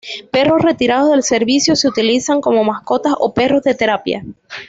Perros 0.31 0.63
retirados 0.63 1.11
del 1.11 1.21
servicio 1.21 1.75
se 1.75 1.87
utilizan 1.87 2.41
como 2.41 2.63
mascotas 2.63 3.13
o 3.19 3.35
perros 3.35 3.61
de 3.61 3.75
terapia. 3.75 4.23